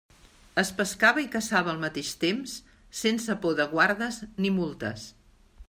Es 0.61 0.69
pescava 0.79 1.21
i 1.23 1.27
caçava 1.35 1.71
al 1.73 1.83
mateix 1.83 2.09
temps, 2.25 2.55
sense 3.03 3.37
por 3.45 3.55
de 3.61 3.69
guardes 3.75 4.21
ni 4.43 4.55
multes. 4.57 5.07